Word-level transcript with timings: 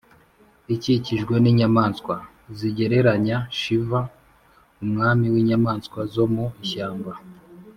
ikikijwe 0.75 1.33
n’inyamaswa 1.39 2.15
(zigereranya 2.57 3.37
shiva, 3.59 4.01
‘umwami 4.83 5.25
w’inyamaswa 5.33 5.99
zo 6.13 6.25
mu 6.33 6.45
ishyamba’). 6.63 7.11